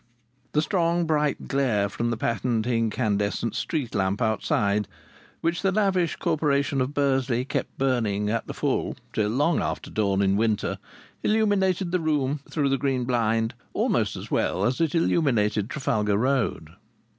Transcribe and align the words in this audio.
The 0.53 0.63
strong, 0.63 1.05
bright 1.05 1.47
glare 1.47 1.87
from 1.87 2.09
the 2.09 2.17
patent 2.17 2.65
incandescent 2.65 3.53
street 3.53 3.93
lamp 3.93 4.19
outside, 4.19 4.87
which 5.41 5.61
the 5.61 5.71
lavish 5.71 6.15
Corporation 6.15 6.81
of 6.81 6.95
Bursley 6.95 7.45
kept 7.45 7.77
burning 7.77 8.27
at 8.27 8.47
the 8.47 8.55
full 8.55 8.95
till 9.13 9.29
long 9.29 9.61
after 9.61 9.91
dawn 9.91 10.23
in 10.23 10.37
winter, 10.37 10.79
illuminated 11.21 11.91
the 11.91 11.99
room 11.99 12.39
(through 12.49 12.69
the 12.69 12.79
green 12.79 13.03
blind) 13.03 13.53
almost 13.73 14.15
as 14.15 14.31
well 14.31 14.65
as 14.65 14.81
it 14.81 14.95
illuminated 14.95 15.69
Trafalgar 15.69 16.17
Road. 16.17 16.71